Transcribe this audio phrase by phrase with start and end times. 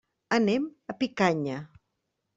[0.37, 1.61] Anem a Picanya.